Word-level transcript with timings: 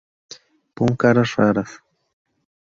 pon 0.75 0.95
caras 1.01 1.35
raras 1.37 1.71